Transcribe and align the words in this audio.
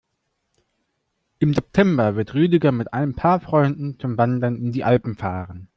Im 1.37 1.53
September 1.53 2.15
wird 2.15 2.33
Rüdiger 2.33 2.71
mit 2.71 2.91
ein 2.91 3.13
paar 3.15 3.39
Freunden 3.39 3.99
zum 3.99 4.17
Wandern 4.17 4.55
in 4.55 4.71
die 4.71 4.83
Alpen 4.83 5.15
fahren. 5.15 5.69